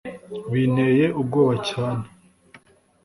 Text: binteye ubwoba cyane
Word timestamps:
binteye 0.51 1.05
ubwoba 1.21 1.55
cyane 1.69 2.05